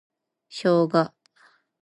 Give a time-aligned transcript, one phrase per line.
[0.49, 1.13] ショウガ